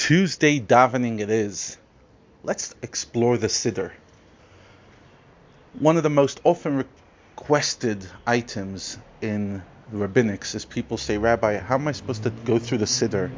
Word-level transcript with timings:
Tuesday 0.00 0.58
davening 0.58 1.20
it 1.20 1.28
is. 1.28 1.76
Let's 2.42 2.74
explore 2.80 3.36
the 3.36 3.48
Siddur. 3.48 3.92
One 5.78 5.98
of 5.98 6.02
the 6.02 6.08
most 6.08 6.40
often 6.42 6.86
requested 7.36 8.06
items 8.26 8.96
in 9.20 9.62
rabbinics 9.92 10.54
is 10.54 10.64
people 10.64 10.96
say, 10.96 11.18
Rabbi, 11.18 11.58
how 11.58 11.74
am 11.74 11.86
I 11.86 11.92
supposed 11.92 12.22
to 12.22 12.30
go 12.30 12.58
through 12.58 12.78
the 12.78 12.86
Siddur 12.86 13.30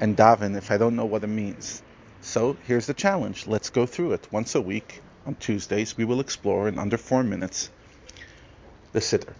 and 0.00 0.14
daven 0.14 0.54
if 0.54 0.70
I 0.70 0.76
don't 0.76 0.96
know 0.96 1.06
what 1.06 1.24
it 1.24 1.28
means? 1.28 1.82
So 2.20 2.58
here's 2.66 2.86
the 2.86 2.94
challenge. 2.94 3.46
Let's 3.46 3.70
go 3.70 3.86
through 3.86 4.12
it. 4.12 4.28
Once 4.30 4.54
a 4.54 4.60
week 4.60 5.00
on 5.24 5.34
Tuesdays, 5.36 5.96
we 5.96 6.04
will 6.04 6.20
explore 6.20 6.68
in 6.68 6.78
under 6.78 6.98
four 6.98 7.22
minutes 7.22 7.70
the 8.92 9.00
Siddur. 9.00 9.32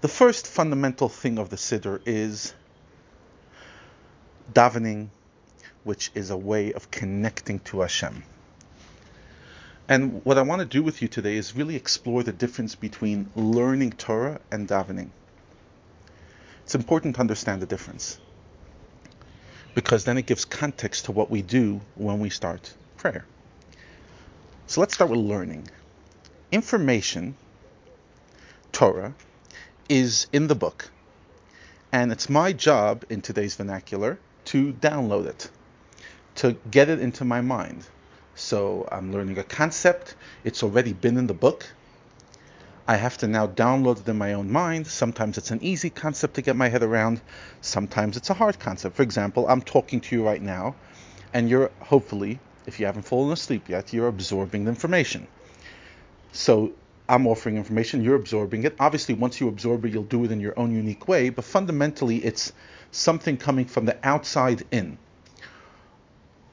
The 0.00 0.08
first 0.08 0.48
fundamental 0.48 1.08
thing 1.08 1.38
of 1.38 1.50
the 1.50 1.56
Siddur 1.56 2.00
is 2.04 2.52
davening 4.52 5.10
which 5.86 6.10
is 6.16 6.30
a 6.30 6.36
way 6.36 6.72
of 6.72 6.90
connecting 6.90 7.60
to 7.60 7.80
Hashem. 7.80 8.24
And 9.88 10.24
what 10.24 10.36
I 10.36 10.42
want 10.42 10.58
to 10.58 10.66
do 10.66 10.82
with 10.82 11.00
you 11.00 11.06
today 11.06 11.36
is 11.36 11.54
really 11.54 11.76
explore 11.76 12.24
the 12.24 12.32
difference 12.32 12.74
between 12.74 13.30
learning 13.36 13.92
Torah 13.92 14.40
and 14.50 14.66
davening. 14.66 15.10
It's 16.64 16.74
important 16.74 17.14
to 17.14 17.20
understand 17.20 17.62
the 17.62 17.66
difference 17.66 18.18
because 19.76 20.02
then 20.02 20.18
it 20.18 20.26
gives 20.26 20.44
context 20.44 21.04
to 21.04 21.12
what 21.12 21.30
we 21.30 21.40
do 21.40 21.80
when 21.94 22.18
we 22.18 22.30
start 22.30 22.74
prayer. 22.96 23.24
So 24.66 24.80
let's 24.80 24.94
start 24.94 25.10
with 25.10 25.20
learning. 25.20 25.68
Information, 26.50 27.36
Torah, 28.72 29.14
is 29.88 30.26
in 30.32 30.48
the 30.48 30.56
book, 30.56 30.90
and 31.92 32.10
it's 32.10 32.28
my 32.28 32.52
job 32.52 33.04
in 33.08 33.20
today's 33.20 33.54
vernacular 33.54 34.18
to 34.46 34.72
download 34.72 35.26
it 35.26 35.48
to 36.36 36.56
get 36.70 36.88
it 36.88 37.00
into 37.00 37.24
my 37.24 37.40
mind. 37.40 37.86
So 38.34 38.88
I'm 38.92 39.12
learning 39.12 39.38
a 39.38 39.42
concept, 39.42 40.14
it's 40.44 40.62
already 40.62 40.92
been 40.92 41.16
in 41.16 41.26
the 41.26 41.34
book. 41.34 41.66
I 42.88 42.96
have 42.96 43.18
to 43.18 43.26
now 43.26 43.46
download 43.46 44.00
it 44.00 44.08
in 44.08 44.16
my 44.16 44.34
own 44.34 44.52
mind. 44.52 44.86
Sometimes 44.86 45.38
it's 45.38 45.50
an 45.50 45.60
easy 45.62 45.90
concept 45.90 46.34
to 46.34 46.42
get 46.42 46.54
my 46.54 46.68
head 46.68 46.82
around, 46.82 47.20
sometimes 47.60 48.16
it's 48.16 48.30
a 48.30 48.34
hard 48.34 48.58
concept. 48.60 48.94
For 48.94 49.02
example, 49.02 49.48
I'm 49.48 49.62
talking 49.62 50.00
to 50.02 50.14
you 50.14 50.24
right 50.24 50.40
now, 50.40 50.76
and 51.32 51.48
you're 51.48 51.70
hopefully, 51.80 52.38
if 52.66 52.78
you 52.78 52.86
haven't 52.86 53.02
fallen 53.02 53.32
asleep 53.32 53.68
yet, 53.68 53.92
you're 53.92 54.08
absorbing 54.08 54.64
the 54.64 54.70
information. 54.70 55.26
So 56.32 56.72
I'm 57.08 57.26
offering 57.26 57.56
information, 57.56 58.04
you're 58.04 58.16
absorbing 58.16 58.64
it. 58.64 58.76
Obviously, 58.78 59.14
once 59.14 59.40
you 59.40 59.48
absorb 59.48 59.84
it, 59.86 59.92
you'll 59.92 60.02
do 60.02 60.24
it 60.24 60.30
in 60.30 60.40
your 60.40 60.58
own 60.58 60.74
unique 60.74 61.08
way, 61.08 61.30
but 61.30 61.44
fundamentally, 61.44 62.18
it's 62.18 62.52
something 62.90 63.36
coming 63.36 63.64
from 63.64 63.86
the 63.86 63.96
outside 64.02 64.64
in. 64.70 64.98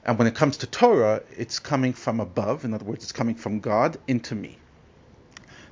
And 0.06 0.18
when 0.18 0.26
it 0.26 0.34
comes 0.34 0.58
to 0.58 0.66
Torah, 0.66 1.22
it's 1.36 1.58
coming 1.58 1.94
from 1.94 2.20
above. 2.20 2.64
In 2.64 2.74
other 2.74 2.84
words, 2.84 3.04
it's 3.04 3.12
coming 3.12 3.36
from 3.36 3.60
God 3.60 3.96
into 4.06 4.34
me. 4.34 4.58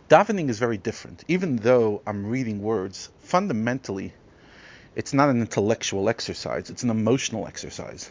Davening 0.09 0.49
is 0.49 0.59
very 0.59 0.79
different. 0.79 1.23
Even 1.29 1.57
though 1.57 2.01
I'm 2.07 2.27
reading 2.27 2.63
words, 2.63 3.11
fundamentally, 3.21 4.15
it's 4.97 5.13
not 5.13 5.29
an 5.29 5.41
intellectual 5.41 6.09
exercise, 6.09 6.71
it's 6.71 6.83
an 6.83 6.91
emotional 6.91 7.47
exercise. 7.47 8.11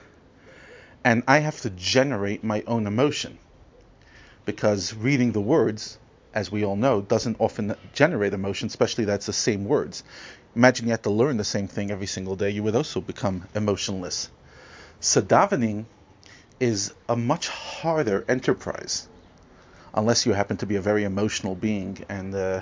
And 1.03 1.23
I 1.28 1.39
have 1.39 1.59
to 1.61 1.72
generate 1.72 2.44
my 2.44 2.63
own 2.67 2.85
emotion. 2.85 3.39
Because 4.45 4.94
reading 4.94 5.31
the 5.31 5.41
words, 5.41 5.97
as 6.33 6.52
we 6.52 6.63
all 6.63 6.75
know, 6.75 7.02
doesn't 7.02 7.38
often 7.39 7.75
generate 7.94 8.33
emotion, 8.33 8.67
especially 8.67 9.06
that's 9.06 9.25
the 9.25 9.33
same 9.33 9.66
words. 9.66 10.03
Imagine 10.56 10.85
you 10.85 10.91
had 10.91 11.03
to 11.03 11.09
learn 11.09 11.38
the 11.38 11.44
same 11.44 11.67
thing 11.67 11.89
every 11.89 12.08
single 12.08 12.35
day, 12.35 12.52
you 12.52 12.61
would 12.63 12.75
also 12.75 13.02
become 13.02 13.47
emotionless. 13.56 14.30
So 15.00 15.22
davening 15.22 15.85
is 16.62 16.94
a 17.09 17.16
much 17.16 17.48
harder 17.48 18.23
enterprise, 18.30 19.09
unless 19.95 20.26
you 20.28 20.34
happen 20.34 20.58
to 20.58 20.68
be 20.68 20.76
a 20.76 20.81
very 20.81 21.03
emotional 21.03 21.56
being 21.56 21.97
and 22.08 22.35
uh, 22.35 22.62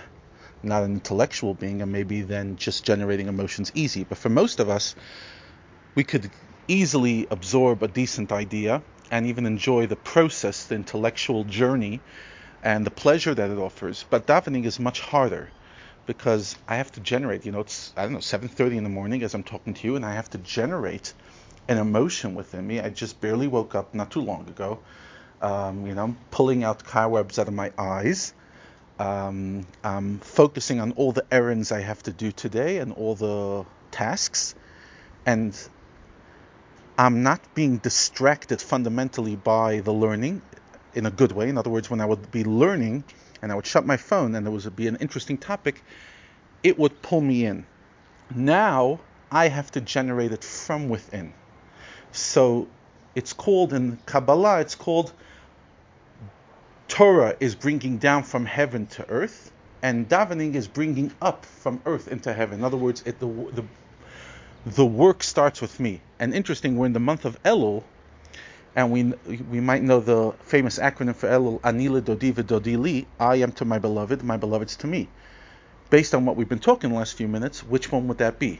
not 0.63 0.83
an 0.83 0.93
intellectual 0.93 1.53
being, 1.53 1.81
and 1.81 1.91
maybe 1.91 2.21
then 2.21 2.55
just 2.55 2.85
generating 2.85 3.27
emotions 3.27 3.71
easy. 3.75 4.05
But 4.05 4.17
for 4.17 4.29
most 4.29 4.61
of 4.61 4.69
us, 4.69 4.95
we 5.95 6.05
could 6.05 6.31
easily 6.69 7.27
absorb 7.29 7.83
a 7.83 7.89
decent 7.89 8.31
idea 8.31 8.81
and 9.11 9.25
even 9.25 9.45
enjoy 9.45 9.85
the 9.87 9.97
process, 9.97 10.65
the 10.67 10.75
intellectual 10.75 11.43
journey, 11.43 11.99
and 12.63 12.85
the 12.85 12.91
pleasure 12.91 13.35
that 13.35 13.49
it 13.49 13.57
offers. 13.57 14.05
But 14.09 14.27
davening 14.27 14.65
is 14.65 14.79
much 14.79 15.01
harder 15.01 15.49
because 16.05 16.55
I 16.69 16.77
have 16.77 16.91
to 16.93 17.01
generate. 17.01 17.45
You 17.45 17.51
know, 17.51 17.61
it's 17.61 17.91
I 17.97 18.03
don't 18.03 18.13
know 18.13 18.19
7:30 18.19 18.77
in 18.77 18.83
the 18.83 18.89
morning 18.89 19.23
as 19.23 19.33
I'm 19.33 19.43
talking 19.43 19.73
to 19.73 19.87
you, 19.87 19.95
and 19.97 20.05
I 20.05 20.13
have 20.13 20.29
to 20.29 20.37
generate 20.37 21.13
an 21.69 21.77
emotion 21.77 22.33
within 22.33 22.65
me. 22.65 22.79
I 22.79 22.89
just 22.89 23.21
barely 23.21 23.47
woke 23.47 23.75
up 23.75 23.93
not 23.93 24.09
too 24.09 24.21
long 24.21 24.47
ago. 24.49 24.79
Um, 25.39 25.85
you 25.85 25.93
know, 25.93 26.03
I'm 26.03 26.17
pulling 26.31 26.63
out 26.63 26.83
cobwebs 26.83 27.37
out 27.37 27.47
of 27.47 27.53
my 27.53 27.71
eyes. 27.77 28.33
Um, 28.97 29.67
I'm 29.83 30.19
focusing 30.19 30.81
on 30.81 30.91
all 30.93 31.11
the 31.11 31.25
errands 31.31 31.71
I 31.71 31.81
have 31.81 32.01
to 32.03 32.11
do 32.11 32.31
today 32.31 32.79
and 32.79 32.91
all 32.91 33.13
the 33.13 33.65
tasks. 33.91 34.55
And 35.27 35.55
I'm 36.97 37.21
not 37.21 37.39
being 37.53 37.77
distracted 37.77 38.61
fundamentally 38.61 39.35
by 39.35 39.81
the 39.81 39.93
learning 39.93 40.41
in 40.95 41.05
a 41.05 41.11
good 41.11 41.31
way. 41.31 41.49
In 41.49 41.57
other 41.57 41.69
words, 41.69 41.87
when 41.89 42.01
I 42.01 42.05
would 42.05 42.31
be 42.31 42.43
learning 42.43 43.03
and 43.43 43.51
I 43.51 43.55
would 43.55 43.67
shut 43.67 43.85
my 43.85 43.95
phone 43.95 44.33
and 44.33 44.43
there 44.43 44.51
would 44.51 44.75
be 44.75 44.87
an 44.87 44.97
interesting 44.97 45.37
topic, 45.37 45.83
it 46.63 46.79
would 46.79 47.01
pull 47.03 47.21
me 47.21 47.45
in. 47.45 47.67
Now 48.33 48.99
I 49.31 49.49
have 49.49 49.69
to 49.71 49.81
generate 49.81 50.31
it 50.31 50.43
from 50.43 50.89
within. 50.89 51.31
So 52.11 52.67
it's 53.15 53.33
called 53.33 53.73
in 53.73 53.97
Kabbalah, 54.05 54.61
it's 54.61 54.75
called 54.75 55.13
Torah 56.87 57.35
is 57.39 57.55
bringing 57.55 57.99
down 57.99 58.23
from 58.23 58.45
heaven 58.45 58.87
to 58.87 59.07
earth, 59.09 59.51
and 59.81 60.09
davening 60.09 60.55
is 60.55 60.67
bringing 60.67 61.13
up 61.21 61.45
from 61.45 61.81
earth 61.85 62.07
into 62.07 62.33
heaven. 62.33 62.59
In 62.59 62.65
other 62.65 62.77
words, 62.77 63.03
it, 63.05 63.19
the, 63.19 63.27
the, 63.27 63.63
the 64.65 64.85
work 64.85 65.23
starts 65.23 65.61
with 65.61 65.79
me. 65.79 66.01
And 66.19 66.33
interesting, 66.33 66.77
we're 66.77 66.87
in 66.87 66.93
the 66.93 66.99
month 66.99 67.25
of 67.25 67.41
Elul, 67.43 67.83
and 68.75 68.91
we 68.91 69.03
we 69.49 69.59
might 69.59 69.83
know 69.83 69.99
the 69.99 70.33
famous 70.41 70.79
acronym 70.79 71.15
for 71.15 71.29
Elul, 71.29 71.59
Ani 71.63 71.89
L'Dodi 71.89 72.33
V'Dodi 72.33 72.77
Li, 72.77 73.07
I 73.19 73.35
am 73.35 73.51
to 73.53 73.65
my 73.65 73.79
beloved, 73.79 74.23
my 74.23 74.37
beloved's 74.37 74.75
to 74.77 74.87
me. 74.87 75.07
Based 75.89 76.13
on 76.13 76.25
what 76.25 76.35
we've 76.35 76.49
been 76.49 76.59
talking 76.59 76.91
the 76.91 76.95
last 76.95 77.15
few 77.15 77.27
minutes, 77.27 77.63
which 77.63 77.91
one 77.91 78.07
would 78.07 78.17
that 78.19 78.39
be? 78.39 78.59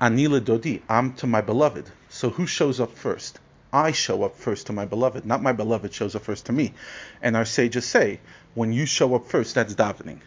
Ani 0.00 0.28
L'Dodi, 0.28 0.82
I'm 0.88 1.14
to 1.14 1.26
my 1.26 1.40
beloved. 1.40 1.90
So 2.08 2.30
who 2.30 2.46
shows 2.46 2.80
up 2.80 2.96
first? 2.96 3.38
I 3.72 3.92
show 3.92 4.22
up 4.22 4.36
first 4.36 4.66
to 4.68 4.72
my 4.72 4.84
beloved, 4.84 5.26
not 5.26 5.42
my 5.42 5.52
beloved 5.52 5.92
shows 5.92 6.14
up 6.14 6.22
first 6.22 6.46
to 6.46 6.52
me. 6.52 6.74
And 7.22 7.36
our 7.36 7.44
sages 7.44 7.84
say, 7.84 8.20
when 8.54 8.72
you 8.72 8.86
show 8.86 9.14
up 9.14 9.26
first, 9.26 9.54
that's 9.54 9.74
davening. 9.74 10.20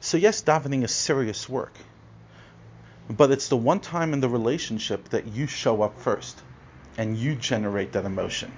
So 0.00 0.16
yes, 0.16 0.42
davening 0.42 0.84
is 0.84 0.94
serious 0.94 1.48
work. 1.48 1.72
But 3.08 3.30
it's 3.30 3.48
the 3.48 3.56
one 3.56 3.80
time 3.80 4.12
in 4.12 4.20
the 4.20 4.28
relationship 4.28 5.08
that 5.10 5.26
you 5.28 5.46
show 5.46 5.82
up 5.82 5.98
first 5.98 6.42
and 6.96 7.16
you 7.16 7.34
generate 7.34 7.92
that 7.92 8.04
emotion. 8.04 8.52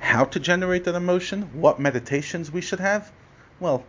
How 0.00 0.24
to 0.24 0.40
generate 0.40 0.84
that 0.84 0.94
emotion? 0.94 1.60
What 1.60 1.80
meditations 1.80 2.50
we 2.50 2.60
should 2.60 2.80
have? 2.80 3.10
Well, 3.60 3.84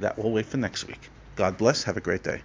that 0.00 0.18
will 0.18 0.32
wait 0.32 0.46
for 0.46 0.56
next 0.56 0.86
week. 0.86 1.10
God 1.36 1.58
bless. 1.58 1.82
Have 1.84 1.96
a 1.96 2.00
great 2.00 2.22
day. 2.22 2.42